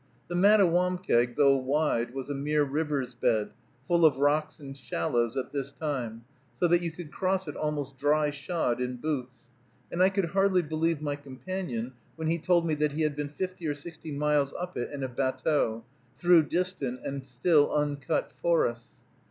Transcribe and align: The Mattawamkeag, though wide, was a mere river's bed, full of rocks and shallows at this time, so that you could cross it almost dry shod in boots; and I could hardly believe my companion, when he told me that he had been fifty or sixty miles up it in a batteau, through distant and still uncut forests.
The 0.29 0.35
Mattawamkeag, 0.35 1.35
though 1.35 1.55
wide, 1.57 2.15
was 2.15 2.27
a 2.27 2.33
mere 2.33 2.63
river's 2.63 3.13
bed, 3.13 3.51
full 3.87 4.03
of 4.03 4.17
rocks 4.17 4.59
and 4.59 4.75
shallows 4.75 5.37
at 5.37 5.51
this 5.51 5.71
time, 5.71 6.23
so 6.59 6.67
that 6.69 6.81
you 6.81 6.89
could 6.89 7.11
cross 7.11 7.47
it 7.47 7.55
almost 7.55 7.99
dry 7.99 8.31
shod 8.31 8.81
in 8.81 8.95
boots; 8.95 9.41
and 9.91 10.01
I 10.01 10.09
could 10.09 10.29
hardly 10.29 10.63
believe 10.63 11.03
my 11.03 11.15
companion, 11.15 11.93
when 12.15 12.29
he 12.29 12.39
told 12.39 12.65
me 12.65 12.73
that 12.73 12.93
he 12.93 13.03
had 13.03 13.15
been 13.15 13.29
fifty 13.29 13.67
or 13.67 13.75
sixty 13.75 14.11
miles 14.11 14.55
up 14.57 14.75
it 14.75 14.91
in 14.91 15.03
a 15.03 15.07
batteau, 15.07 15.83
through 16.17 16.47
distant 16.47 17.05
and 17.05 17.23
still 17.23 17.71
uncut 17.71 18.31
forests. 18.41 19.03